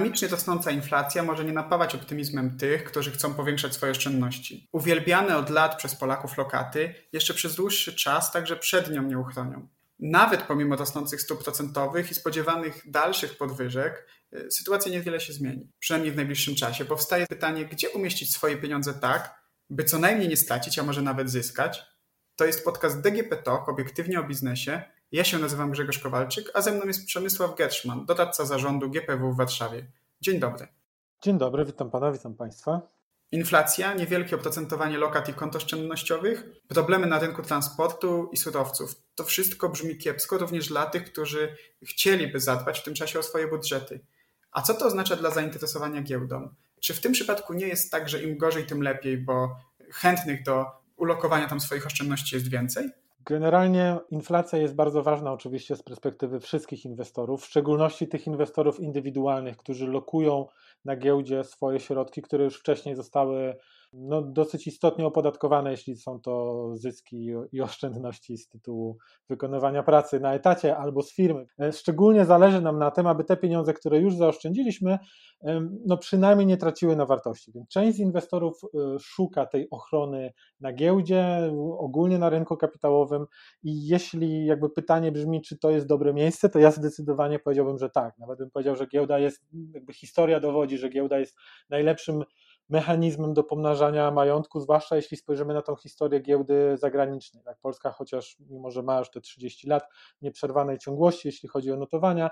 [0.00, 4.68] Dynamicznie rosnąca inflacja może nie napawać optymizmem tych, którzy chcą powiększać swoje oszczędności.
[4.72, 9.68] Uwielbiane od lat przez Polaków lokaty jeszcze przez dłuższy czas także przed nią nie uchronią.
[9.98, 15.72] Nawet pomimo rosnących stóp procentowych i spodziewanych dalszych podwyżek, y, sytuacja niewiele się zmieni.
[15.78, 16.84] Przynajmniej w najbliższym czasie.
[16.84, 19.34] Powstaje pytanie, gdzie umieścić swoje pieniądze tak,
[19.70, 21.82] by co najmniej nie stracić, a może nawet zyskać.
[22.36, 24.82] To jest podcast DGP Talk, obiektywnie o biznesie.
[25.12, 29.36] Ja się nazywam Grzegorz Kowalczyk, a ze mną jest Przemysław Gerszman, doradca zarządu GPW w
[29.36, 29.86] Warszawie.
[30.20, 30.68] Dzień dobry.
[31.22, 32.80] Dzień dobry, witam pana, witam państwa.
[33.32, 38.94] Inflacja, niewielkie oprocentowanie lokat i kont oszczędnościowych, problemy na rynku transportu i surowców.
[39.14, 43.48] To wszystko brzmi kiepsko również dla tych, którzy chcieliby zadbać w tym czasie o swoje
[43.48, 44.00] budżety.
[44.52, 46.54] A co to oznacza dla zainteresowania giełdą?
[46.80, 49.56] Czy w tym przypadku nie jest tak, że im gorzej, tym lepiej, bo
[49.92, 50.66] chętnych do
[50.96, 52.90] ulokowania tam swoich oszczędności jest więcej?
[53.24, 59.56] Generalnie inflacja jest bardzo ważna oczywiście z perspektywy wszystkich inwestorów, w szczególności tych inwestorów indywidualnych,
[59.56, 60.46] którzy lokują
[60.84, 63.56] na giełdzie swoje środki, które już wcześniej zostały
[63.92, 70.34] no, dosyć istotnie opodatkowane, jeśli są to zyski i oszczędności z tytułu wykonywania pracy na
[70.34, 71.46] etacie albo z firmy.
[71.60, 74.98] E, szczególnie zależy nam na tym, aby te pieniądze, które już zaoszczędziliśmy,
[75.86, 77.52] no przynajmniej nie traciły na wartości.
[77.52, 83.26] Więc część z inwestorów e, szuka tej ochrony na giełdzie, ogólnie na rynku kapitałowym
[83.62, 87.90] i jeśli jakby pytanie brzmi, czy to jest dobre miejsce, to ja zdecydowanie powiedziałbym, że
[87.90, 88.18] tak.
[88.18, 91.36] Nawet bym powiedział, że giełda jest, jakby historia dowodzi, że giełda jest
[91.70, 92.24] najlepszym
[92.70, 97.44] mechanizmem do pomnażania majątku, zwłaszcza jeśli spojrzymy na tą historię giełdy zagranicznej.
[97.44, 99.84] Tak, Polska, chociaż mimo, że ma już te 30 lat
[100.22, 102.30] nieprzerwanej ciągłości, jeśli chodzi o notowania,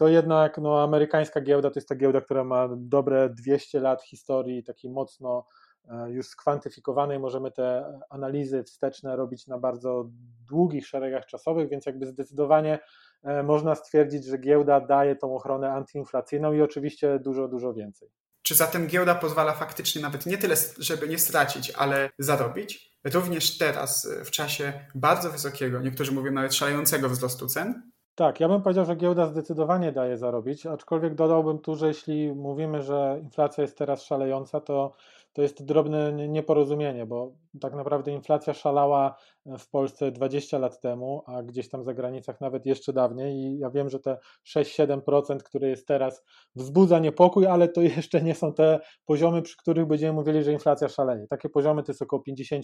[0.00, 4.64] to jednak no, amerykańska giełda to jest ta giełda, która ma dobre 200 lat historii,
[4.64, 5.46] takiej mocno
[5.88, 7.18] e, już skwantyfikowanej.
[7.18, 10.08] Możemy te analizy wsteczne robić na bardzo
[10.48, 12.78] długich szeregach czasowych, więc jakby zdecydowanie
[13.22, 18.08] e, można stwierdzić, że giełda daje tą ochronę antyinflacyjną i oczywiście dużo, dużo więcej.
[18.42, 22.90] Czy zatem giełda pozwala faktycznie nawet nie tyle, żeby nie stracić, ale zarobić?
[23.04, 27.90] Również teraz, w czasie bardzo wysokiego, niektórzy mówią nawet szalejącego wzrostu cen?
[28.14, 32.82] Tak, ja bym powiedział, że giełda zdecydowanie daje zarobić, aczkolwiek dodałbym tu, że jeśli mówimy,
[32.82, 34.92] że inflacja jest teraz szalejąca, to
[35.32, 39.16] to jest drobne nieporozumienie, bo tak naprawdę inflacja szalała
[39.58, 43.70] w Polsce 20 lat temu, a gdzieś tam za granicach nawet jeszcze dawniej i ja
[43.70, 44.18] wiem, że te
[44.56, 46.24] 6-7%, które jest teraz
[46.54, 50.88] wzbudza niepokój, ale to jeszcze nie są te poziomy, przy których będziemy mówili, że inflacja
[50.88, 51.26] szaleje.
[51.26, 52.62] Takie poziomy to jest około 50%,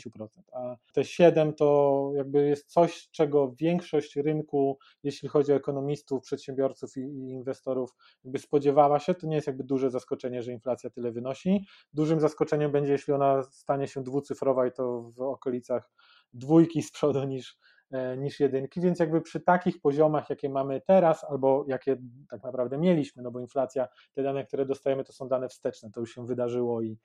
[0.52, 6.96] a te 7 to jakby jest coś, czego większość rynku, jeśli chodzi o ekonomistów, przedsiębiorców
[6.96, 7.90] i, i inwestorów,
[8.24, 11.66] jakby spodziewała się, to nie jest jakby duże zaskoczenie, że inflacja tyle wynosi.
[11.92, 15.90] Dużym zaskoczeniem będzie, jeśli ona stanie się dwucyfrowa i to w okolicach
[16.32, 17.58] dwójki z przodu niż,
[17.90, 21.96] e, niż jedynki, więc jakby przy takich poziomach, jakie mamy teraz, albo jakie
[22.28, 26.00] tak naprawdę mieliśmy, no bo inflacja, te dane, które dostajemy, to są dane wsteczne, to
[26.00, 26.98] już się wydarzyło i,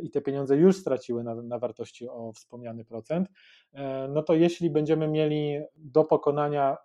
[0.00, 3.28] i te pieniądze już straciły na, na wartości o wspomniany procent,
[3.72, 6.76] e, no to jeśli będziemy mieli do pokonania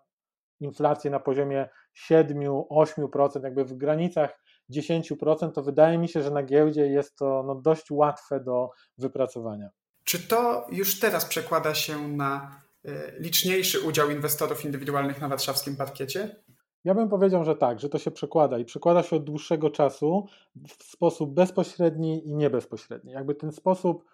[0.61, 1.69] inflację na poziomie
[2.11, 4.39] 7-8%, jakby w granicach
[4.71, 9.69] 10%, to wydaje mi się, że na giełdzie jest to no, dość łatwe do wypracowania.
[10.11, 16.35] Czy to już teraz przekłada się na e, liczniejszy udział inwestorów indywidualnych na warszawskim parkiecie?
[16.83, 20.25] Ja bym powiedział, że tak, że to się przekłada i przekłada się od dłuższego czasu
[20.67, 23.11] w sposób bezpośredni i niebezpośredni.
[23.11, 24.05] Jakby ten sposób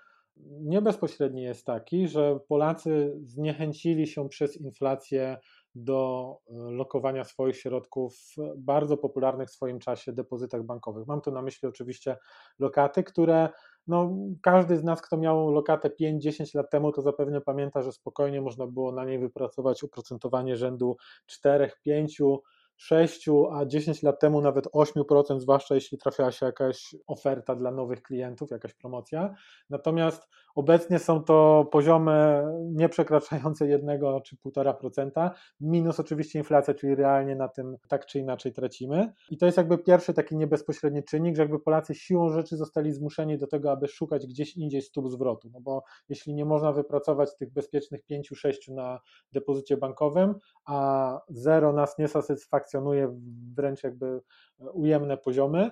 [0.61, 5.37] niebezpośredni jest taki, że Polacy zniechęcili się przez inflację
[5.75, 11.07] do e, lokowania swoich środków w bardzo popularnych w swoim czasie depozytach bankowych.
[11.07, 12.17] Mam tu na myśli oczywiście
[12.59, 13.49] lokaty, które
[13.87, 18.41] no, każdy z nas, kto miał lokatę 5-10 lat temu, to zapewne pamięta, że spokojnie
[18.41, 20.97] można było na niej wypracować oprocentowanie rzędu
[21.45, 22.37] 4-5
[22.77, 28.01] 6, a 10 lat temu nawet 8%, zwłaszcza jeśli trafiała się jakaś oferta dla nowych
[28.01, 29.33] klientów, jakaś promocja.
[29.69, 35.29] Natomiast obecnie są to poziomy nie przekraczające 1 czy 1,5%,
[35.61, 39.13] minus oczywiście inflacja, czyli realnie na tym tak czy inaczej tracimy.
[39.29, 43.37] I to jest jakby pierwszy taki niebezpośredni czynnik, że jakby Polacy siłą rzeczy zostali zmuszeni
[43.37, 45.49] do tego, aby szukać gdzieś indziej stóp zwrotu.
[45.53, 48.99] No bo jeśli nie można wypracować tych bezpiecznych 5-6 na
[49.33, 50.35] depozycie bankowym,
[50.65, 53.19] a zero nas nie satysfakcjonuje, akcjonuje
[53.55, 54.21] wręcz jakby
[54.59, 55.71] ujemne poziomy,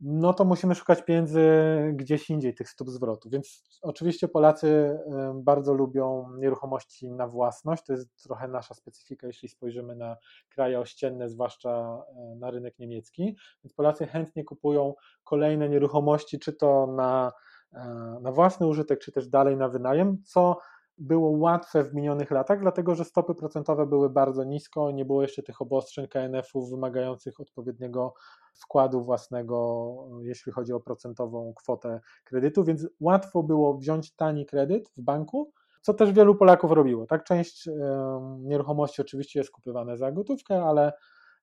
[0.00, 1.42] no to musimy szukać pieniędzy
[1.94, 3.30] gdzieś indziej, tych stóp zwrotu.
[3.30, 4.98] Więc oczywiście Polacy
[5.34, 7.84] bardzo lubią nieruchomości na własność.
[7.84, 10.16] To jest trochę nasza specyfika, jeśli spojrzymy na
[10.48, 12.02] kraje ościenne, zwłaszcza
[12.36, 13.36] na rynek niemiecki.
[13.64, 14.94] Więc Polacy chętnie kupują
[15.24, 17.32] kolejne nieruchomości, czy to na,
[18.22, 20.56] na własny użytek, czy też dalej na wynajem, co
[20.98, 25.42] było łatwe w minionych latach, dlatego że stopy procentowe były bardzo nisko, nie było jeszcze
[25.42, 28.14] tych obostrzeń KNF-ów wymagających odpowiedniego
[28.54, 35.00] wkładu własnego, jeśli chodzi o procentową kwotę kredytu, więc łatwo było wziąć tani kredyt w
[35.00, 37.06] banku, co też wielu Polaków robiło.
[37.06, 37.68] Tak, część
[38.38, 40.92] nieruchomości oczywiście jest kupywane za gotówkę, ale e,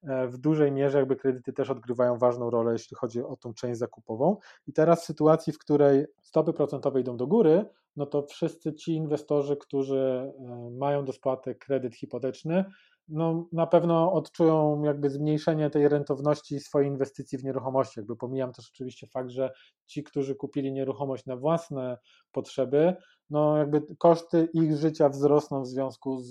[0.03, 4.37] w dużej mierze jakby kredyty też odgrywają ważną rolę, jeśli chodzi o tą część zakupową.
[4.67, 7.65] I teraz w sytuacji, w której stopy procentowe idą do góry,
[7.95, 10.33] no to wszyscy ci inwestorzy, którzy e,
[10.77, 12.65] mają do spłaty kredyt hipoteczny,
[13.07, 17.99] no na pewno odczują jakby zmniejszenie tej rentowności swojej inwestycji w nieruchomości.
[17.99, 19.51] Jakby pomijam też oczywiście fakt, że
[19.85, 21.97] ci, którzy kupili nieruchomość na własne
[22.31, 22.95] potrzeby,
[23.29, 26.29] no jakby koszty ich życia wzrosną w związku z,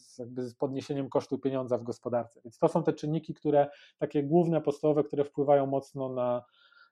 [0.00, 2.40] z, jakby z podniesieniem kosztu pieniądza w gospodarce.
[2.44, 3.68] Więc to są te czynniki, które
[3.98, 6.42] takie główne, podstawowe, które wpływają mocno na,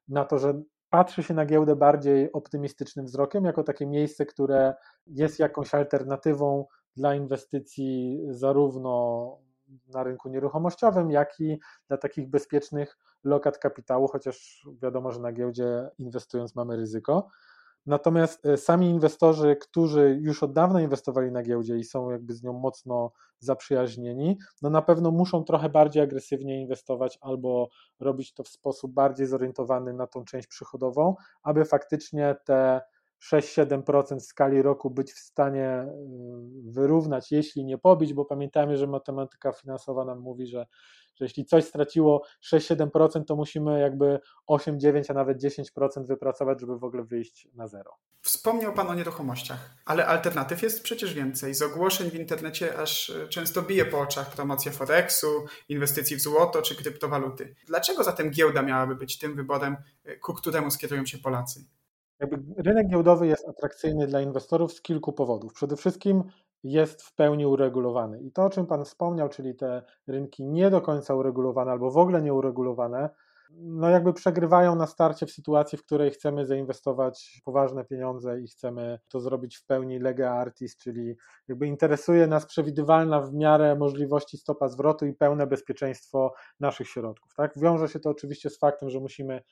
[0.09, 4.75] na to, że patrzy się na giełdę bardziej optymistycznym wzrokiem, jako takie miejsce, które
[5.07, 9.47] jest jakąś alternatywą dla inwestycji zarówno
[9.89, 11.59] na rynku nieruchomościowym, jak i
[11.89, 17.29] dla takich bezpiecznych lokat kapitału, chociaż wiadomo, że na giełdzie inwestując mamy ryzyko.
[17.87, 22.43] Natomiast e, sami inwestorzy, którzy już od dawna inwestowali na giełdzie i są jakby z
[22.43, 27.69] nią mocno zaprzyjaźnieni, no na pewno muszą trochę bardziej agresywnie inwestować albo
[28.01, 32.81] robić to w sposób bardziej zorientowany na tą część przychodową, aby faktycznie te
[33.33, 38.87] 6-7% w skali roku być w stanie y, wyrównać, jeśli nie pobić, bo pamiętajmy, że
[38.87, 40.67] matematyka finansowa nam mówi, że,
[41.15, 44.19] że jeśli coś straciło 6-7%, to musimy jakby
[44.51, 47.97] 8-9, a nawet 10% wypracować, żeby w ogóle wyjść na zero.
[48.23, 51.55] Wspomniał Pan o nieruchomościach, ale alternatyw jest przecież więcej.
[51.55, 56.63] Z ogłoszeń w internecie aż y, często bije po oczach promocja Forexu, inwestycji w złoto
[56.63, 57.55] czy kryptowaluty.
[57.67, 59.77] Dlaczego zatem giełda miałaby być tym wyborem,
[60.07, 61.65] y, ku któremu skierują się Polacy?
[62.21, 65.53] Jakby rynek giełdowy jest atrakcyjny dla inwestorów z kilku powodów.
[65.53, 66.25] Przede wszystkim
[66.63, 68.21] jest w pełni uregulowany.
[68.21, 71.97] I to, o czym Pan wspomniał, czyli te rynki nie do końca uregulowane albo w
[71.97, 73.11] ogóle nieuregulowane,
[73.51, 78.99] no jakby przegrywają na starcie w sytuacji, w której chcemy zainwestować poważne pieniądze i chcemy
[79.09, 81.17] to zrobić w pełni lega artis, czyli
[81.49, 87.35] jakby interesuje nas przewidywalna w miarę możliwości stopa zwrotu i pełne bezpieczeństwo naszych środków.
[87.35, 87.53] Tak?
[87.57, 89.43] Wiąże się to oczywiście z faktem, że musimy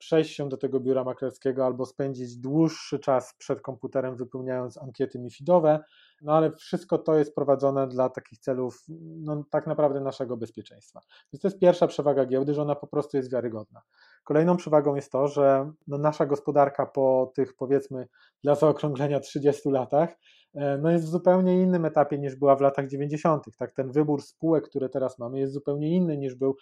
[0.00, 5.80] przejść się do tego biura maklerskiego albo spędzić dłuższy czas przed komputerem wypełniając ankiety MIFIDowe,
[6.22, 11.00] no ale wszystko to jest prowadzone dla takich celów no, tak naprawdę naszego bezpieczeństwa.
[11.32, 13.82] Więc to jest pierwsza przewaga giełdy, że ona po prostu jest wiarygodna.
[14.24, 18.08] Kolejną przewagą jest to, że no, nasza gospodarka po tych powiedzmy
[18.42, 20.16] dla zaokrąglenia 30 latach
[20.54, 23.44] e, no jest w zupełnie innym etapie niż była w latach 90.
[23.58, 26.56] Tak, ten wybór spółek, które teraz mamy, jest zupełnie inny niż był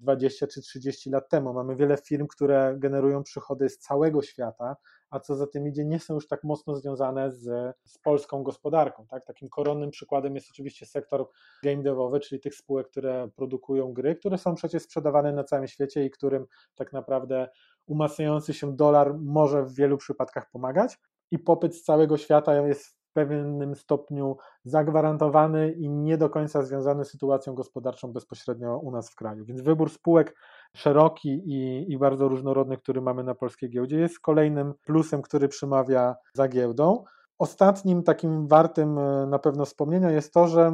[0.00, 1.52] 20 czy 30 lat temu.
[1.52, 4.76] Mamy wiele firm, które generują przychody z całego świata,
[5.10, 9.06] a co za tym idzie, nie są już tak mocno związane z, z polską gospodarką.
[9.06, 9.24] Tak?
[9.24, 11.28] Takim koronnym przykładem jest oczywiście sektor
[11.62, 16.04] game devowy, czyli tych spółek, które produkują gry, które są przecież sprzedawane na całym świecie
[16.04, 17.48] i którym tak naprawdę
[17.86, 20.98] umacniający się dolar może w wielu przypadkach pomagać.
[21.30, 27.10] I popyt z całego świata jest pewnym stopniu zagwarantowany i nie do końca związany z
[27.10, 29.44] sytuacją gospodarczą bezpośrednio u nas w kraju.
[29.44, 30.36] Więc wybór spółek
[30.76, 36.16] szeroki i, i bardzo różnorodny, który mamy na polskiej giełdzie, jest kolejnym plusem, który przemawia
[36.32, 37.04] za giełdą.
[37.38, 40.72] Ostatnim takim wartym e, na pewno wspomnienia jest to, że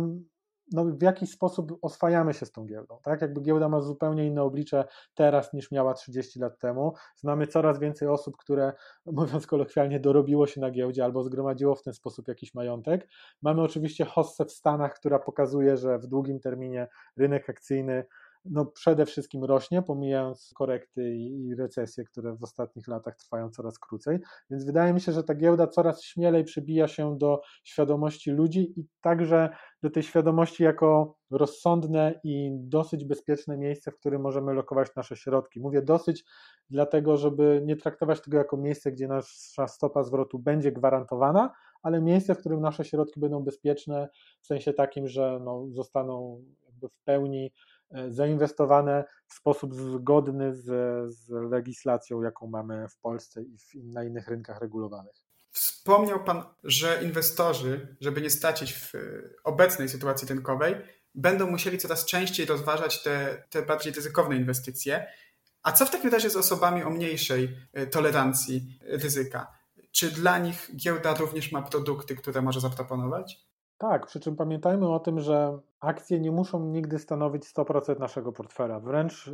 [0.73, 2.99] no, w jakiś sposób oswajamy się z tą giełdą.
[3.03, 3.21] Tak?
[3.21, 4.85] Jakby giełda ma zupełnie inne oblicze
[5.15, 6.95] teraz niż miała 30 lat temu.
[7.17, 8.73] Znamy coraz więcej osób, które,
[9.07, 13.09] mówiąc kolokwialnie, dorobiło się na giełdzie albo zgromadziło w ten sposób jakiś majątek.
[13.43, 18.05] Mamy oczywiście hossę w Stanach, która pokazuje, że w długim terminie rynek akcyjny
[18.45, 24.19] no przede wszystkim rośnie, pomijając korekty i recesje, które w ostatnich latach trwają coraz krócej.
[24.51, 28.85] Więc wydaje mi się, że ta giełda coraz śmielej przybija się do świadomości ludzi i
[29.01, 29.51] także
[29.83, 35.61] do tej świadomości jako rozsądne i dosyć bezpieczne miejsce, w którym możemy lokować nasze środki.
[35.61, 36.25] Mówię dosyć,
[36.71, 41.51] dlatego żeby nie traktować tego jako miejsce, gdzie nasza stopa zwrotu będzie gwarantowana,
[41.83, 44.09] ale miejsce, w którym nasze środki będą bezpieczne,
[44.41, 46.45] w sensie takim, że no, zostaną
[46.83, 47.53] w pełni
[48.09, 50.65] zainwestowane w sposób zgodny z,
[51.15, 55.15] z legislacją, jaką mamy w Polsce i w, na innych rynkach regulowanych.
[55.51, 58.93] Wspomniał Pan, że inwestorzy, żeby nie stracić w
[59.45, 60.75] obecnej sytuacji rynkowej,
[61.15, 65.07] będą musieli coraz częściej rozważać te, te bardziej ryzykowne inwestycje.
[65.63, 69.53] A co w takim razie z osobami o mniejszej e, tolerancji ryzyka?
[69.91, 73.50] Czy dla nich giełda również ma produkty, które może zaproponować?
[73.81, 78.81] Tak, przy czym pamiętajmy o tym, że akcje nie muszą nigdy stanowić 100% naszego portfela.
[78.81, 79.33] Wręcz e,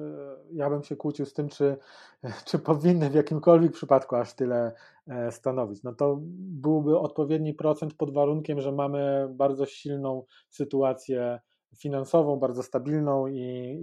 [0.52, 1.76] ja bym się kłócił z tym, czy,
[2.48, 4.72] czy powinny w jakimkolwiek przypadku aż tyle
[5.08, 5.82] e, stanowić.
[5.82, 11.40] No to byłby odpowiedni procent pod warunkiem, że mamy bardzo silną sytuację
[11.78, 13.40] finansową, bardzo stabilną i,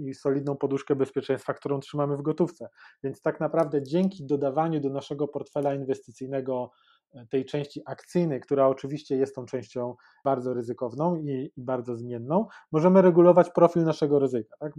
[0.08, 2.70] i, solidną poduszkę bezpieczeństwa, którą trzymamy w gotówce.
[3.04, 6.72] Więc tak naprawdę dzięki dodawaniu do naszego portfela inwestycyjnego
[7.30, 13.50] tej części akcyjnej, która oczywiście jest tą częścią bardzo ryzykowną i, bardzo zmienną, możemy regulować
[13.50, 14.56] profil naszego ryzyka.
[14.60, 14.74] Tak?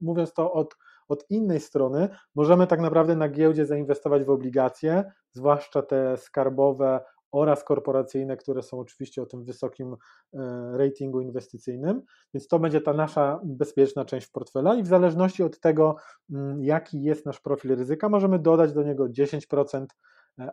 [0.00, 0.76] Mówiąc to od,
[1.08, 7.00] od innej strony, możemy tak naprawdę na giełdzie zainwestować w obligacje, zwłaszcza te skarbowe
[7.34, 9.96] oraz korporacyjne, które są oczywiście o tym wysokim
[10.34, 10.38] e,
[10.78, 12.02] ratingu inwestycyjnym,
[12.34, 15.96] więc to będzie ta nasza bezpieczna część portfela i w zależności od tego,
[16.30, 19.86] mm, jaki jest nasz profil ryzyka, możemy dodać do niego 10%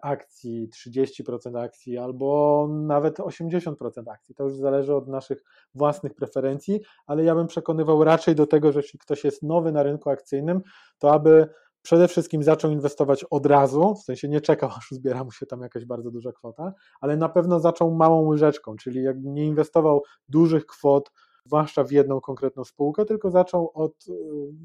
[0.02, 3.74] akcji, 30% akcji albo nawet 80%
[4.12, 4.36] akcji.
[4.36, 5.44] To już zależy od naszych
[5.76, 9.84] własnych preferencji, ale ja bym przekonywał raczej do tego, że jeśli ktoś jest nowy na
[9.84, 10.62] rynku akcyjnym,
[11.00, 11.48] to aby
[11.82, 15.62] przede wszystkim zaczął inwestować od razu, w sensie nie czekał, aż zbiera mu się tam
[15.62, 20.66] jakaś bardzo duża kwota, ale na pewno zaczął małą łyżeczką, czyli jak nie inwestował dużych
[20.66, 21.12] kwot
[21.46, 24.14] zwłaszcza w jedną konkretną spółkę, tylko zaczął od y,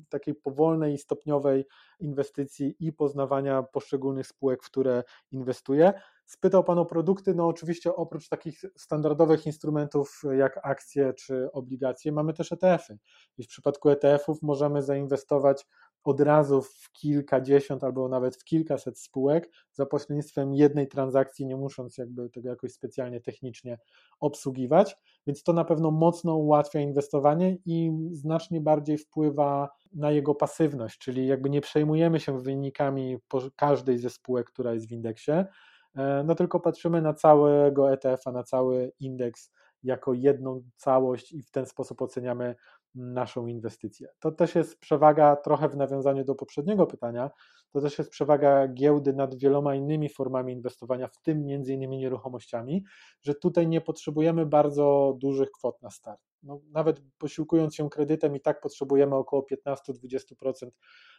[0.08, 1.66] takiej powolnej i stopniowej
[2.00, 5.92] inwestycji i poznawania poszczególnych spółek, w które inwestuje.
[6.26, 12.32] Spytał Pan o produkty, no oczywiście oprócz takich standardowych instrumentów jak akcje czy obligacje, mamy
[12.32, 12.98] też ETF-y.
[13.38, 15.66] I w przypadku ETF-ów możemy zainwestować
[16.06, 21.98] od razu w kilkadziesiąt albo nawet w kilkaset spółek za pośrednictwem jednej transakcji, nie musząc
[21.98, 23.78] jakby tego jakoś specjalnie technicznie
[24.20, 24.96] obsługiwać,
[25.26, 31.26] więc to na pewno mocno ułatwia inwestowanie i znacznie bardziej wpływa na jego pasywność, czyli
[31.26, 33.16] jakby nie przejmujemy się wynikami
[33.56, 35.32] każdej ze spółek, która jest w indeksie,
[35.96, 39.50] e, no tylko patrzymy na całego ETF-a, na cały indeks
[39.82, 42.54] jako jedną całość i w ten sposób oceniamy
[42.96, 44.08] naszą inwestycję.
[44.20, 47.30] To też jest przewaga, trochę w nawiązaniu do poprzedniego pytania,
[47.72, 52.84] to też jest przewaga giełdy nad wieloma innymi formami inwestowania, w tym między innymi nieruchomościami,
[53.22, 56.20] że tutaj nie potrzebujemy bardzo dużych kwot na start.
[56.42, 60.70] No, nawet posiłkując się kredytem i tak potrzebujemy około 15-20%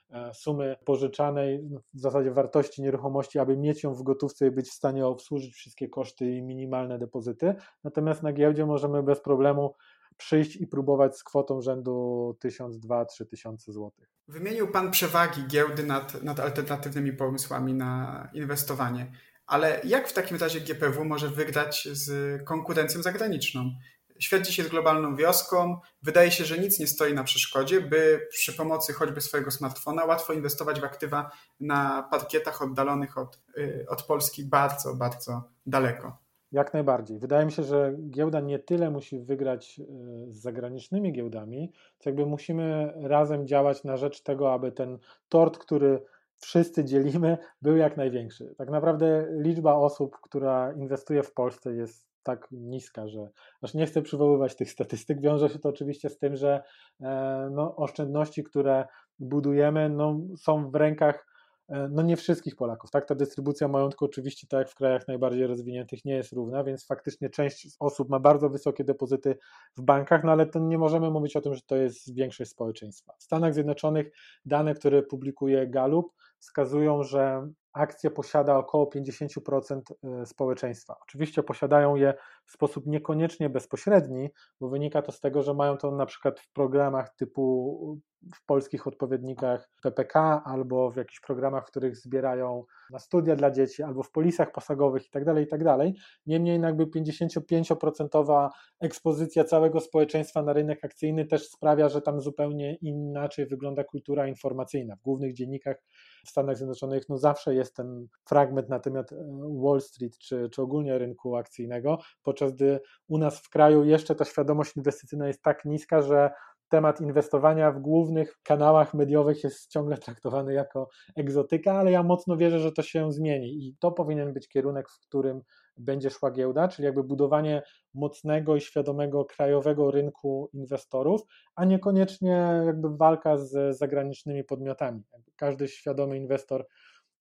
[0.10, 4.74] e, sumy pożyczanej, w zasadzie wartości nieruchomości, aby mieć ją w gotówce i być w
[4.74, 7.56] stanie obsłużyć wszystkie koszty i minimalne depozyty.
[7.84, 9.76] Natomiast na giełdzie możemy bez problemu
[10.18, 14.10] przyjść i próbować z kwotą rzędu 1000, 2, 3 tysiące złotych.
[14.28, 19.12] Wymienił Pan przewagi giełdy nad, nad alternatywnymi pomysłami na inwestowanie,
[19.46, 23.72] ale jak w takim razie GPW może wygrać z konkurencją zagraniczną?
[24.20, 25.80] Świat dziś jest globalną wioską.
[26.02, 30.34] Wydaje się, że nic nie stoi na przeszkodzie, by przy pomocy choćby swojego smartfona łatwo
[30.34, 36.27] inwestować w aktywa na parkietach oddalonych od, y, od Polski bardzo, bardzo daleko.
[36.52, 37.20] Jak najbardziej.
[37.20, 39.84] Wydaje mi się, że giełda nie tyle musi wygrać e,
[40.32, 44.98] z zagranicznymi giełdami, co jakby musimy razem działać na rzecz tego, aby ten
[45.30, 46.02] tort, który
[46.40, 48.56] wszyscy dzielimy, był jak największy.
[48.58, 53.30] Tak naprawdę liczba osób, która inwestuje w Polsce jest tak niska, że
[53.62, 55.22] aż nie chcę przywoływać tych statystyk.
[55.22, 56.64] Wiąże się to oczywiście z tym, że
[57.02, 58.88] e, no, oszczędności, które
[59.20, 61.28] budujemy, no, są w rękach
[61.70, 62.92] no nie wszystkich Polaków.
[62.92, 66.86] Tak, ta dystrybucja majątku oczywiście, tak jak w krajach najbardziej rozwiniętych, nie jest równa, więc
[66.86, 69.38] faktycznie część osób ma bardzo wysokie depozyty
[69.78, 73.14] w bankach, no ale to nie możemy mówić o tym, że to jest większość społeczeństwa.
[73.20, 74.12] W Stanach Zjednoczonych
[74.46, 80.96] dane, które publikuje Gallup, wskazują, że akcje posiada około 50% e, społeczeństwa.
[81.04, 82.14] Oczywiście posiadają je
[82.46, 84.30] w sposób niekoniecznie bezpośredni,
[84.62, 88.00] bo wynika to z tego, że mają to na przykład w programach typu
[88.36, 93.84] w polskich odpowiednikach PPK albo w jakichś programach, w których zbierają na studia dla dzieci,
[93.84, 95.78] albo w polisach posagowych itd., tak itd.
[95.78, 95.88] Tak
[96.26, 103.46] Niemniej jakby 55% ekspozycja całego społeczeństwa na rynek akcyjny też sprawia, że tam zupełnie inaczej
[103.46, 104.96] wygląda kultura informacyjna.
[104.96, 105.84] W głównych dziennikach
[106.26, 109.16] w Stanach Zjednoczonych no zawsze jest ten fragment na temat e,
[109.64, 114.26] Wall Street czy, czy ogólnie rynku akcyjnego, podczas gdy u nas w kraju jeszcze ta
[114.26, 116.30] świadomość inwestycyjna jest tak niska, że
[116.70, 122.60] temat inwestowania w głównych kanałach mediowych jest ciągle traktowany jako egzotyka, ale ja mocno wierzę,
[122.60, 125.42] że to się zmieni i to powinien być kierunek, w którym
[125.78, 127.62] będzie szła giełda, czyli jakby budowanie
[127.94, 131.22] mocnego i świadomego krajowego rynku inwestorów,
[131.56, 135.04] a niekoniecznie jakby walka z zagranicznymi podmiotami.
[135.36, 136.68] Każdy świadomy inwestor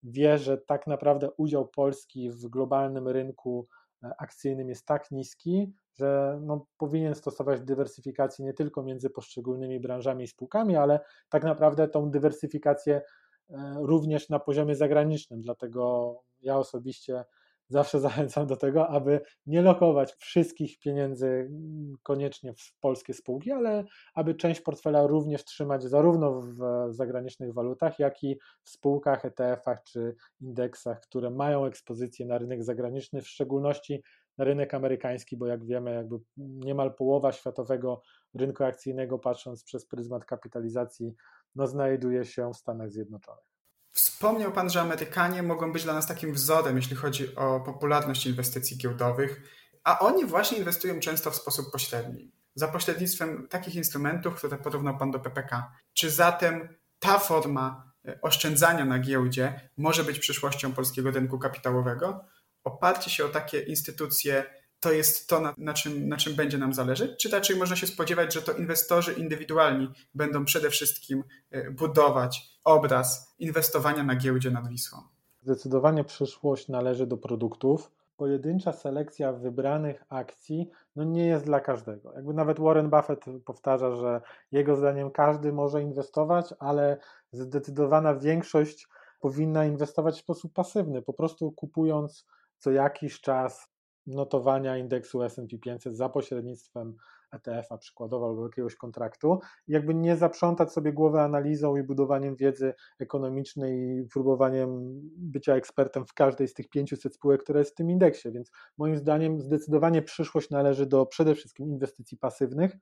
[0.03, 3.69] wie, że tak naprawdę udział Polski w globalnym rynku
[4.03, 10.25] e, akcyjnym jest tak niski, że no, powinien stosować dywersyfikację nie tylko między poszczególnymi branżami
[10.25, 13.03] i spółkami, ale tak naprawdę tą dywersyfikację
[13.50, 15.43] e, również na poziomie zagranicznym.
[15.43, 17.25] Dlatego ja osobiście
[17.68, 23.85] zawsze zachęcam do tego, aby nie lokować wszystkich pieniędzy mm, koniecznie w polskie spółki, ale
[24.14, 26.58] aby część portfela również trzymać zarówno w
[26.94, 33.23] zagranicznych walutach, jak i w spółkach, ETF-ach czy indeksach, które mają ekspozycję na rynek zagraniczny,
[33.23, 34.02] w szczególności
[34.38, 38.02] na rynek amerykański, bo jak wiemy, jakby niemal połowa światowego
[38.35, 41.14] rynku akcyjnego, patrząc przez pryzmat kapitalizacji,
[41.54, 43.55] no, znajduje się w Stanach Zjednoczonych.
[43.97, 48.76] Wspomniał Pan, że Amerykanie mogą być dla nas takim wzorem, jeśli chodzi o popularność inwestycji
[48.76, 49.43] giełdowych,
[49.85, 55.11] a oni właśnie inwestują często w sposób pośredni, za pośrednictwem takich instrumentów, które porównał Pan
[55.11, 55.73] do PPK.
[55.93, 62.25] Czy zatem ta forma e, oszczędzania na giełdzie może być przyszłością polskiego rynku kapitałowego?
[62.65, 64.45] Oparcie się o takie instytucje
[64.80, 67.23] to jest to, na, na, czym, na czym będzie nam zależeć?
[67.23, 73.35] Czy raczej można się spodziewać, że to inwestorzy indywidualni będą przede wszystkim e, budować obraz
[73.38, 74.99] inwestowania na giełdzie nad Wisłą?
[75.42, 77.90] Zdecydowanie przyszłość należy do produktów.
[78.16, 82.12] Pojedyncza selekcja wybranych akcji no nie jest dla każdego.
[82.12, 84.21] Jakby nawet Warren Buffett powtarza, że
[84.52, 86.99] jego zdaniem każdy może inwestować, ale
[87.33, 88.88] zdecydowana większość
[89.21, 92.26] powinna inwestować w sposób pasywny, po prostu kupując
[92.59, 93.68] co jakiś czas
[94.06, 96.96] notowania indeksu S&P 500 za pośrednictwem
[97.32, 103.98] ETF-a przykładowo albo jakiegoś kontraktu, jakby nie zaprzątać sobie głowy analizą i budowaniem wiedzy ekonomicznej
[103.98, 108.32] i próbowaniem bycia ekspertem w każdej z tych 500 spółek, które jest w tym indeksie,
[108.32, 112.76] więc moim zdaniem zdecydowanie przyszłość należy do przede wszystkim inwestycji pasywnych,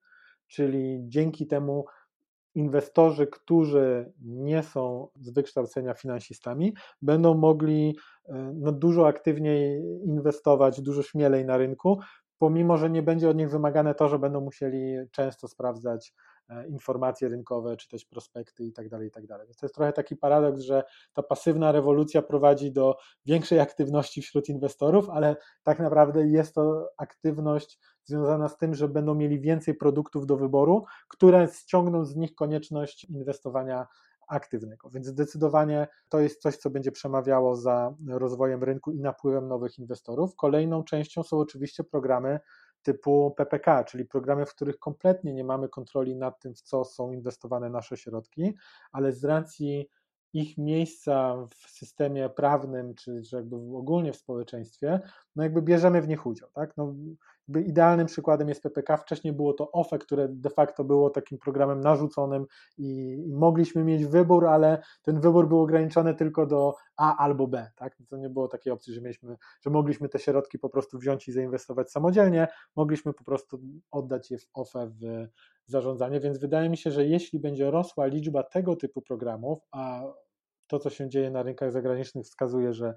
[0.46, 1.84] czyli dzięki temu
[2.54, 7.96] inwestorzy, którzy nie są z wykształcenia finansistami, będą mogli
[8.28, 12.00] e, no, dużo aktywniej inwestować, dużo śmielej na rynku,
[12.38, 16.14] pomimo że nie będzie od nich wymagane to, że będą musieli często sprawdzać
[16.49, 19.26] e, informacje rynkowe, czytać prospekty itd., tak itd.
[19.28, 20.82] Tak Więc to jest trochę taki paradoks, że
[21.12, 22.96] ta pasywna rewolucja prowadzi do
[23.26, 29.14] większej aktywności wśród inwestorów, ale tak naprawdę jest to aktywność związana z tym, że będą
[29.14, 33.87] mieli więcej produktów do wyboru, które ściągną z nich konieczność inwestowania
[34.28, 34.90] aktywnego.
[34.90, 40.37] Więc zdecydowanie to jest coś, co będzie przemawiało za rozwojem rynku i napływem nowych inwestorów.
[40.37, 42.40] Kolejną częścią są oczywiście programy
[42.82, 47.12] typu PPK, czyli programy, w których kompletnie nie mamy kontroli nad tym, w co są
[47.12, 48.55] inwestowane nasze środki,
[48.92, 49.88] ale z racji
[50.33, 55.00] ich miejsca w systemie prawnym, czy, jakby ogólnie w społeczeństwie,
[55.37, 56.48] no jakby bierzemy w nich udział.
[56.52, 56.76] Tak?
[56.76, 56.94] No,
[57.48, 58.96] jakby idealnym przykładem jest PPK.
[58.96, 62.46] Wcześniej było to OFE, które de facto było takim programem narzuconym
[62.78, 67.70] i, i mogliśmy mieć wybór, ale ten wybór był ograniczony tylko do A albo B.
[67.76, 67.96] Tak?
[68.09, 71.33] To nie było takiej opcji, że, mieliśmy, że mogliśmy te środki po prostu wziąć i
[71.33, 72.48] zainwestować samodzielnie.
[72.76, 75.26] Mogliśmy po prostu oddać je w OFE w
[75.66, 80.02] zarządzanie, więc wydaje mi się, że jeśli będzie rosła liczba tego typu programów, a
[80.66, 82.94] to, co się dzieje na rynkach zagranicznych, wskazuje, że,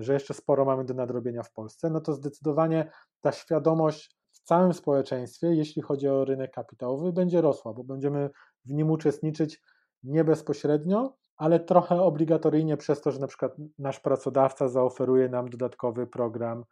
[0.00, 2.90] że jeszcze sporo mamy do nadrobienia w Polsce, no to zdecydowanie
[3.20, 8.30] ta świadomość w całym społeczeństwie, jeśli chodzi o rynek kapitałowy, będzie rosła, bo będziemy
[8.64, 9.62] w nim uczestniczyć
[10.02, 16.06] nie bezpośrednio, ale trochę obligatoryjnie przez to, że na przykład nasz pracodawca zaoferuje nam dodatkowy
[16.06, 16.64] program e,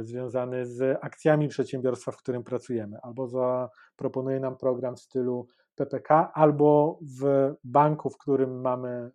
[0.00, 6.98] związany z akcjami przedsiębiorstwa, w którym pracujemy, albo zaproponuje nam program w stylu PPK, albo
[7.20, 9.10] w banku, w którym mamy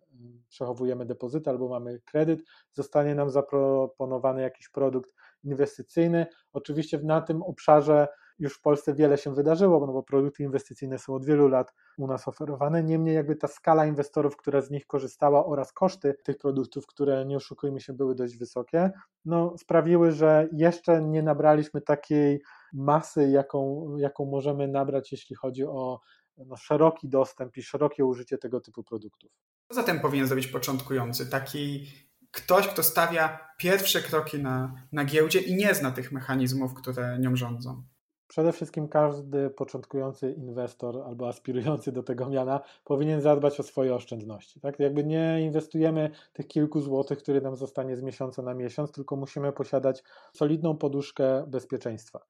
[0.48, 2.40] przechowujemy depozyty albo mamy kredyt,
[2.72, 6.26] zostanie nam zaproponowany jakiś produkt inwestycyjny.
[6.52, 11.14] Oczywiście na tym obszarze już w Polsce wiele się wydarzyło, no bo produkty inwestycyjne są
[11.14, 12.84] od wielu lat u nas oferowane.
[12.84, 17.36] Niemniej jakby ta skala inwestorów, która z nich korzystała oraz koszty tych produktów, które nie
[17.36, 18.90] oszukujmy się były dość wysokie,
[19.24, 26.00] no sprawiły, że jeszcze nie nabraliśmy takiej masy, jaką, jaką możemy nabrać, jeśli chodzi o
[26.36, 29.30] no, szeroki dostęp i szerokie użycie tego typu produktów.
[29.68, 31.30] Co zatem powinien zrobić początkujący?
[31.30, 31.86] Taki
[32.30, 37.36] ktoś, kto stawia pierwsze kroki na, na giełdzie i nie zna tych mechanizmów, które nią
[37.36, 37.82] rządzą.
[38.28, 44.60] Przede wszystkim każdy początkujący inwestor albo aspirujący do tego miana powinien zadbać o swoje oszczędności.
[44.60, 44.78] Tak?
[44.80, 49.52] Jakby nie inwestujemy tych kilku złotych, które nam zostanie z miesiąca na miesiąc, tylko musimy
[49.52, 52.20] posiadać solidną poduszkę bezpieczeństwa.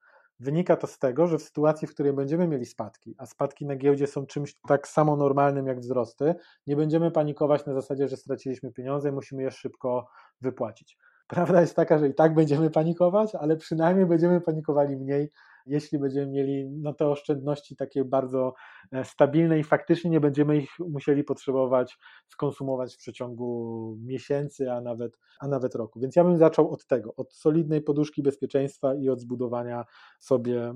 [0.40, 3.76] Wynika to z tego, że w sytuacji, w której będziemy mieli spadki, a spadki na
[3.76, 6.34] giełdzie są czymś tak samo normalnym jak wzrosty,
[6.66, 10.08] nie będziemy panikować na zasadzie, że straciliśmy pieniądze i musimy je szybko
[10.40, 10.98] wypłacić.
[11.28, 15.30] Prawda jest taka, że i tak będziemy panikować, ale przynajmniej będziemy panikowali mniej
[15.68, 18.54] jeśli będziemy mieli no, te oszczędności takie bardzo
[18.92, 25.18] e, stabilne i faktycznie nie będziemy ich musieli potrzebować skonsumować w przeciągu miesięcy, a nawet,
[25.40, 26.00] a nawet roku.
[26.00, 29.84] Więc ja bym zaczął od tego, od solidnej poduszki bezpieczeństwa i od zbudowania
[30.18, 30.74] sobie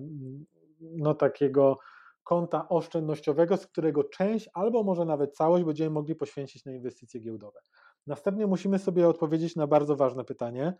[0.81, 1.79] no, takiego
[2.25, 7.61] konta oszczędnościowego, z którego część albo może nawet całość będziemy mogli poświęcić na inwestycje giełdowe.
[8.07, 10.75] Następnie musimy sobie odpowiedzieć na bardzo ważne pytanie,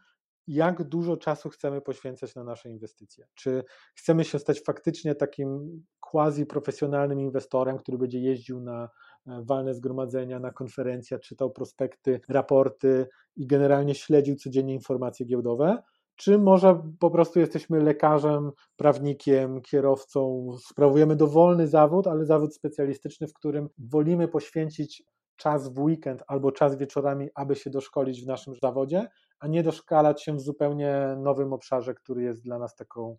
[0.47, 3.27] jak dużo czasu chcemy poświęcać na nasze inwestycje.
[3.35, 8.89] Czy chcemy się stać faktycznie takim quasi profesjonalnym inwestorem, który będzie jeździł na
[9.27, 15.83] e, walne zgromadzenia, na konferencje, czytał prospekty, raporty i generalnie śledził codziennie informacje giełdowe,
[16.17, 23.33] czy może po prostu jesteśmy lekarzem, prawnikiem, kierowcą, sprawujemy dowolny zawód, ale zawód specjalistyczny, w
[23.33, 25.03] którym wolimy poświęcić
[25.37, 29.09] czas w weekend albo czas wieczorami, aby się doszkolić w naszym zawodzie,
[29.43, 33.17] a nie doszkalać się w zupełnie nowym obszarze, który jest dla nas taką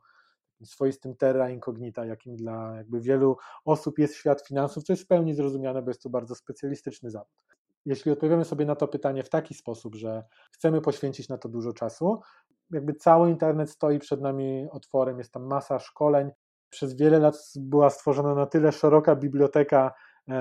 [0.64, 5.34] swoistym terra incognita, jakim dla jakby wielu osób jest świat finansów, co jest w pełni
[5.34, 7.44] zrozumiane, bo jest to bardzo specjalistyczny zawód.
[7.86, 11.74] Jeśli odpowiemy sobie na to pytanie w taki sposób, że chcemy poświęcić na to dużo
[11.74, 12.22] czasu,
[12.72, 16.32] jakby cały internet stoi przed nami otworem, jest tam masa szkoleń.
[16.70, 19.94] Przez wiele lat była stworzona na tyle szeroka biblioteka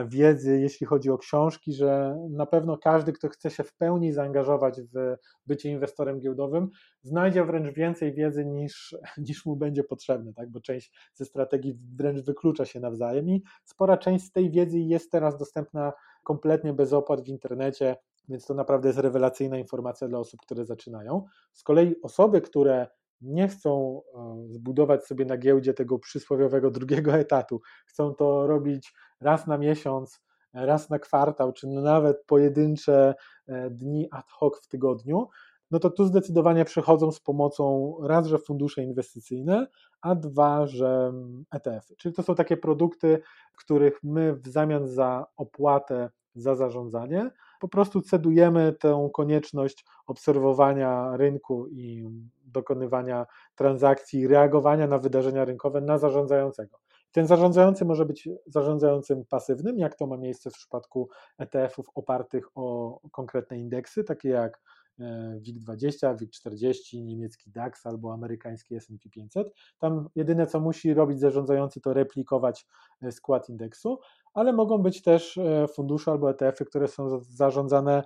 [0.07, 4.81] wiedzy, jeśli chodzi o książki, że na pewno każdy, kto chce się w pełni zaangażować
[4.83, 5.17] w
[5.47, 6.69] bycie inwestorem giełdowym,
[7.03, 8.97] znajdzie wręcz więcej wiedzy niż,
[9.29, 10.51] niż mu będzie potrzebne, tak?
[10.51, 15.13] bo część ze strategii wręcz wyklucza się nawzajem i spora część z tej wiedzy jest
[15.13, 15.93] teraz dostępna
[16.25, 17.97] kompletnie bez opłat w internecie.
[18.29, 21.25] Więc to naprawdę jest rewelacyjna informacja dla osób, które zaczynają.
[21.53, 22.87] Z kolei osoby, które
[23.23, 29.47] nie chcą e, zbudować sobie na giełdzie tego przysłowiowego drugiego etatu, chcą to robić raz
[29.47, 30.23] na miesiąc,
[30.55, 33.15] raz na kwartał, czy nawet pojedyncze
[33.47, 35.29] e, dni ad hoc w tygodniu,
[35.73, 39.67] no to tu zdecydowanie przychodzą z pomocą raz, że fundusze inwestycyjne,
[40.01, 41.13] a dwa, że
[41.51, 41.97] ETF-y.
[41.97, 43.23] Czyli to są takie produkty,
[43.57, 51.69] których my w zamian za opłatę za zarządzanie po prostu cedujemy tę konieczność obserwowania rynku
[51.69, 52.05] i
[52.45, 56.79] dokonywania transakcji, reagowania na wydarzenia rynkowe na zarządzającego.
[57.13, 62.99] Ten zarządzający może być zarządzającym pasywnym, jak to ma miejsce w przypadku ETF-ów opartych o
[63.11, 64.61] konkretne indeksy, takie jak
[65.01, 69.49] e, WIG20, WIG40, niemiecki DAX albo amerykański S&P 500.
[69.79, 72.67] Tam jedyne co musi robić zarządzający to replikować
[73.03, 73.99] e, skład indeksu,
[74.35, 78.03] ale mogą być też e, fundusze albo ETF-y, które są zarządzane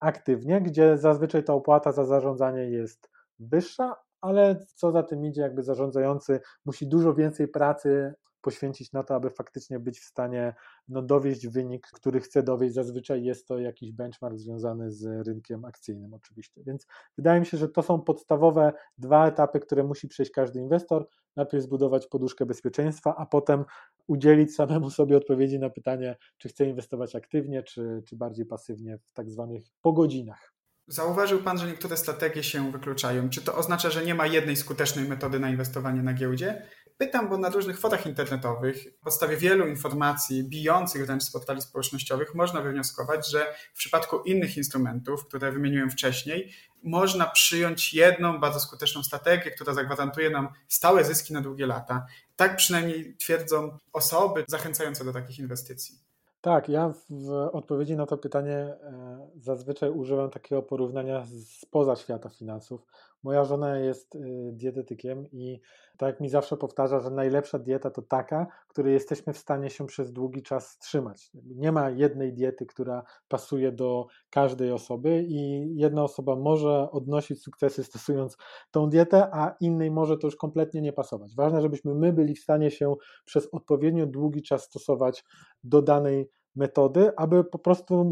[0.00, 5.62] aktywnie, gdzie zazwyczaj ta opłata za zarządzanie jest wyższa, ale co za tym idzie, jakby
[5.62, 10.54] zarządzający musi dużo więcej pracy poświęcić na to, aby faktycznie być w stanie
[10.88, 12.74] no, dowieść wynik, który chce dowieść.
[12.74, 16.62] Zazwyczaj jest to jakiś benchmark związany z rynkiem akcyjnym, oczywiście.
[16.66, 21.08] Więc wydaje mi się, że to są podstawowe dwa etapy, które musi przejść każdy inwestor.
[21.36, 23.64] Najpierw zbudować poduszkę bezpieczeństwa, a potem
[24.06, 29.12] udzielić samemu sobie odpowiedzi na pytanie, czy chce inwestować aktywnie, czy, czy bardziej pasywnie w
[29.12, 30.52] tak zwanych pogodzinach.
[30.86, 33.30] Zauważył Pan, że niektóre strategie się wykluczają.
[33.30, 36.62] Czy to oznacza, że nie ma jednej skutecznej metody na inwestowanie na giełdzie?
[37.02, 42.34] Pytam, bo na różnych fotach internetowych, w podstawie wielu informacji bijących wręcz z portali społecznościowych,
[42.34, 49.02] można wywnioskować, że w przypadku innych instrumentów, które wymieniłem wcześniej, można przyjąć jedną bardzo skuteczną
[49.02, 52.06] strategię, która zagwarantuje nam stałe zyski na długie lata.
[52.36, 55.98] Tak przynajmniej twierdzą osoby zachęcające do takich inwestycji.
[56.40, 62.86] Tak, ja w odpowiedzi na to pytanie e, zazwyczaj używam takiego porównania spoza świata finansów.
[63.22, 65.60] Moja żona jest y, dietetykiem i
[65.96, 70.12] tak mi zawsze powtarza, że najlepsza dieta to taka, której jesteśmy w stanie się przez
[70.12, 71.30] długi czas trzymać.
[71.34, 77.84] Nie ma jednej diety, która pasuje do każdej osoby i jedna osoba może odnosić sukcesy
[77.84, 78.36] stosując
[78.70, 81.34] tą dietę, a innej może to już kompletnie nie pasować.
[81.34, 85.24] Ważne, żebyśmy my byli w stanie się przez odpowiednio długi czas stosować
[85.64, 88.04] do danej metody, aby po prostu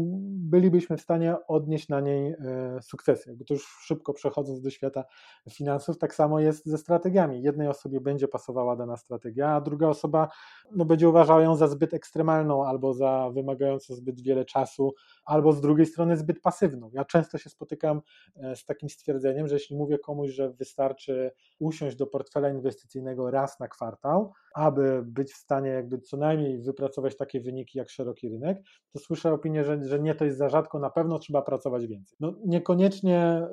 [0.51, 2.35] bylibyśmy w stanie odnieść na niej e,
[2.81, 3.29] sukcesy.
[3.29, 5.03] Jakby to już szybko przechodząc do świata
[5.49, 7.41] finansów, tak samo jest ze strategiami.
[7.41, 10.27] Jednej osobie będzie pasowała dana strategia, a druga osoba
[10.71, 14.93] no, będzie uważała ją za zbyt ekstremalną albo za wymagającą zbyt wiele czasu,
[15.25, 16.89] albo z drugiej strony zbyt pasywną.
[16.93, 18.01] Ja często się spotykam
[18.35, 23.59] e, z takim stwierdzeniem, że jeśli mówię komuś, że wystarczy usiąść do portfela inwestycyjnego raz
[23.59, 28.61] na kwartał, aby być w stanie jakby co najmniej wypracować takie wyniki jak szeroki rynek,
[28.93, 32.17] to słyszę opinię, że, że nie to jest za rzadko, na pewno trzeba pracować więcej.
[32.19, 33.47] No, niekoniecznie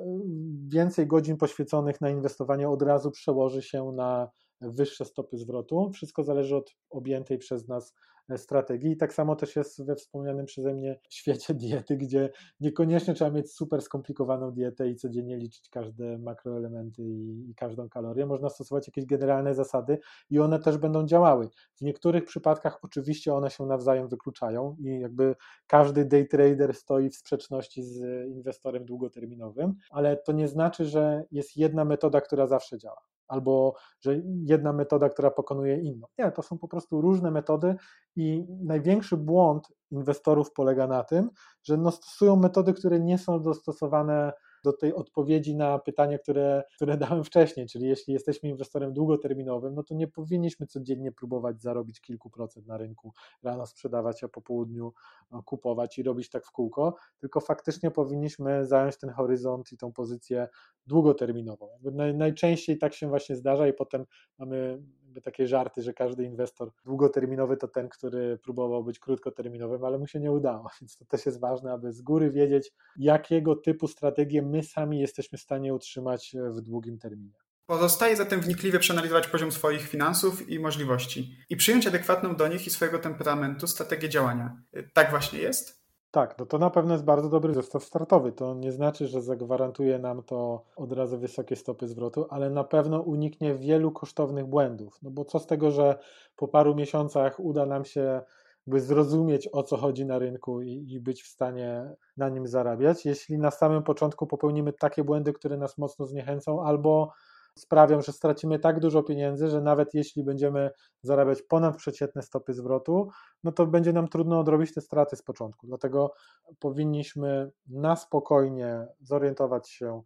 [0.67, 4.29] więcej godzin poświęconych na inwestowanie od razu przełoży się na
[4.61, 5.91] wyższe stopy zwrotu.
[5.93, 7.93] Wszystko zależy od objętej przez nas
[8.37, 8.91] strategii.
[8.91, 13.51] I tak samo też jest we wspomnianym przeze mnie świecie diety, gdzie niekoniecznie trzeba mieć
[13.51, 18.25] super skomplikowaną dietę i codziennie liczyć każde makroelementy i, i każdą kalorię.
[18.25, 21.49] Można stosować jakieś generalne zasady i one też będą działały.
[21.75, 25.35] W niektórych przypadkach oczywiście one się nawzajem wykluczają i jakby
[25.67, 31.57] każdy day trader stoi w sprzeczności z inwestorem długoterminowym, ale to nie znaczy, że jest
[31.57, 36.07] jedna metoda, która zawsze działa albo że jedna metoda, która pokonuje inną.
[36.17, 37.75] Nie, to są po prostu różne metody
[38.15, 41.29] i największy błąd inwestorów polega na tym,
[41.63, 44.33] że no stosują metody, które nie są dostosowane
[44.63, 49.83] do tej odpowiedzi na pytanie, które, które dałem wcześniej, czyli jeśli jesteśmy inwestorem długoterminowym, no
[49.83, 54.93] to nie powinniśmy codziennie próbować zarobić kilku procent na rynku, rano sprzedawać, a po południu
[55.31, 59.91] no, kupować i robić tak w kółko, tylko faktycznie powinniśmy zająć ten horyzont i tą
[59.91, 60.47] pozycję
[60.87, 61.69] długoterminową.
[62.13, 64.05] Najczęściej tak się właśnie zdarza i potem
[64.37, 64.83] mamy
[65.23, 70.19] takie żarty, że każdy inwestor długoterminowy to ten, który próbował być krótkoterminowym, ale mu się
[70.19, 74.63] nie udało, więc to też jest ważne, aby z góry wiedzieć, jakiego typu strategię my
[74.63, 77.33] sami jesteśmy w stanie utrzymać w długim terminie.
[77.65, 82.69] Pozostaje zatem wnikliwie przeanalizować poziom swoich finansów i możliwości i przyjąć adekwatną do nich i
[82.69, 84.61] swojego temperamentu strategię działania.
[84.93, 85.79] Tak właśnie jest?
[86.11, 88.31] Tak, no to na pewno jest bardzo dobry zestaw startowy.
[88.31, 93.01] To nie znaczy, że zagwarantuje nam to od razu wysokie stopy zwrotu, ale na pewno
[93.01, 94.99] uniknie wielu kosztownych błędów.
[95.01, 95.99] No bo co z tego, że
[96.35, 98.21] po paru miesiącach uda nam się
[98.69, 103.05] by zrozumieć o co chodzi na rynku i, i, być w stanie na nim zarabiać,
[103.05, 107.11] jeśli na samym początku popełnimy takie błędy, które nas mocno zniechęcą, albo
[107.55, 113.09] sprawią, że stracimy tak dużo pieniędzy, że nawet jeśli będziemy zarabiać ponadprzeciętne stopy zwrotu,
[113.43, 115.67] no to będzie nam trudno odrobić te straty z początku.
[115.67, 116.13] Dlatego
[116.59, 120.01] powinniśmy na spokojnie zorientować się,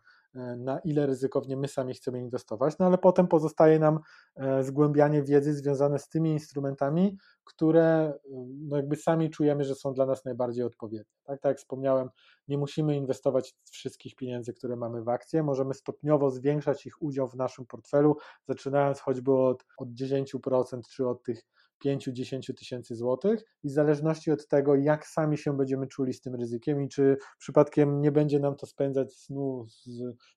[0.58, 4.00] na ile ryzykownie my sami chcemy inwestować, no ale potem pozostaje nam
[4.36, 8.20] e, zgłębianie wiedzy związane z tymi instrumentami, które e,
[8.60, 11.14] no jakby sami czujemy, że są dla nas najbardziej odpowiednie.
[11.24, 12.10] Tak, tak jak wspomniałem,
[12.48, 17.36] nie musimy inwestować wszystkich pieniędzy, które mamy w akcje, możemy stopniowo zwiększać ich udział w
[17.36, 18.18] naszym portfelu,
[18.48, 21.42] zaczynając choćby od, od 10% czy od tych
[21.86, 26.36] 5-10 tysięcy złotych i w zależności od tego, jak sami się będziemy czuli z tym
[26.36, 29.86] ryzykiem i czy przypadkiem nie będzie nam to spędzać snu z,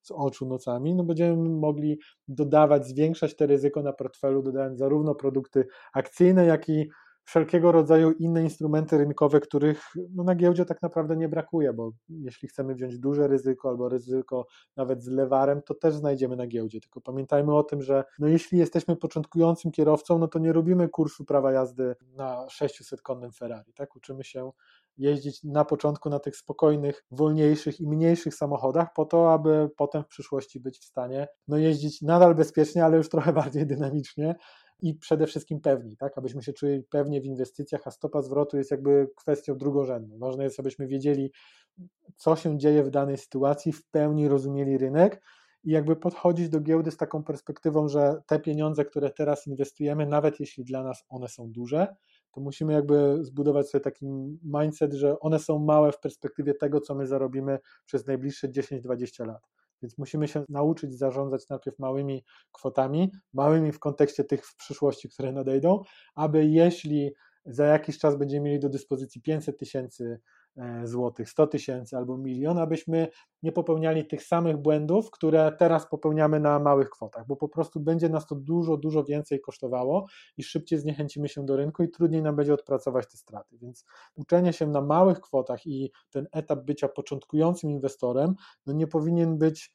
[0.03, 5.67] z oczu nocami, no będziemy mogli dodawać, zwiększać te ryzyko na portfelu, dodając zarówno produkty
[5.93, 6.89] akcyjne, jak i
[7.27, 12.49] wszelkiego rodzaju inne instrumenty rynkowe, których no, na giełdzie tak naprawdę nie brakuje, bo jeśli
[12.49, 16.81] chcemy wziąć duże ryzyko albo ryzyko nawet z lewarem, to też znajdziemy na giełdzie.
[16.81, 21.25] Tylko pamiętajmy o tym, że no, jeśli jesteśmy początkującym kierowcą, no to nie robimy kursu
[21.25, 23.73] prawa jazdy na 600-konnym Ferrari.
[23.73, 23.97] Tak?
[23.97, 24.51] Uczymy się
[24.99, 30.07] jeździć na początku na tych spokojnych, wolniejszych i mniejszych samochodach, po to, aby potem w
[30.07, 34.35] przyszłości być w stanie no, jeździć nadal bezpiecznie, ale już trochę bardziej dynamicznie,
[34.83, 38.71] i przede wszystkim pewni, tak, abyśmy się czuli pewnie w inwestycjach, a stopa zwrotu jest
[38.71, 40.19] jakby kwestią drugorzędną.
[40.19, 41.33] Ważne jest, abyśmy wiedzieli,
[42.17, 45.23] co się dzieje w danej sytuacji, w pełni rozumieli rynek
[45.65, 50.41] i jakby podchodzić do giełdy z taką perspektywą, że te pieniądze, które teraz inwestujemy, nawet
[50.41, 51.97] jeśli dla nas one są duże,
[52.33, 54.07] to musimy jakby zbudować sobie taki
[54.43, 59.43] mindset, że one są małe w perspektywie tego, co my zarobimy przez najbliższe 10-20 lat.
[59.83, 65.33] Więc musimy się nauczyć zarządzać najpierw małymi kwotami, małymi w kontekście tych w przyszłości, które
[65.33, 65.83] nadejdą,
[66.15, 67.15] aby jeśli
[67.47, 70.21] za jakiś czas będziemy mieli do dyspozycji 500 tysięcy
[70.85, 73.09] złotych, 100 tysięcy albo milion, abyśmy
[73.43, 78.09] nie popełniali tych samych błędów, które teraz popełniamy na małych kwotach, bo po prostu będzie
[78.09, 82.37] nas to dużo, dużo więcej kosztowało i szybciej zniechęcimy się do rynku i trudniej nam
[82.37, 83.59] będzie odpracować te straty.
[83.59, 88.35] Więc uczenie się na małych kwotach i ten etap bycia początkującym inwestorem
[88.67, 89.73] no nie powinien być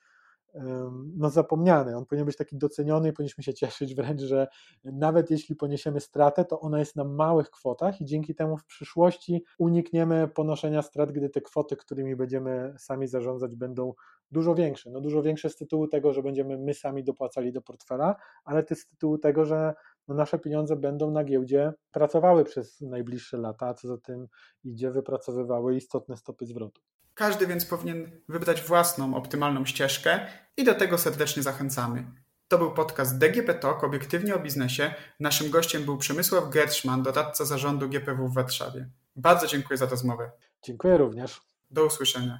[1.18, 1.98] no, zapomniany.
[1.98, 4.48] On powinien być taki doceniony i powinniśmy się cieszyć wręcz, że
[4.84, 9.44] nawet jeśli poniesiemy stratę, to ona jest na małych kwotach i dzięki temu w przyszłości
[9.60, 13.94] unikniemy ponoszenia strat, gdy te kwoty, którymi będziemy sami zarządzać, będą
[14.32, 14.92] dużo większe.
[14.92, 18.80] No dużo większe z tytułu tego, że będziemy my sami dopłacali do portfela, ale też
[18.80, 19.74] z tytułu tego, że
[20.08, 24.28] no nasze pieniądze będą na giełdzie pracowały przez najbliższe lata, a co za tym
[24.64, 26.82] idzie, wypracowywały istotne stopy zwrotu.
[27.22, 30.20] Każdy więc powinien wybrać własną, optymalną ścieżkę
[30.58, 32.06] i do tego serdecznie zachęcamy.
[32.48, 34.94] To był podcast DGP Talk, obiektywnie o biznesie.
[35.20, 38.90] Naszym gościem był Przemysław Gerszman, doradca zarządu GPW w Warszawie.
[39.16, 40.32] Bardzo dziękuję za rozmowę.
[40.64, 41.42] Dziękuję również.
[41.72, 42.40] Do usłyszenia.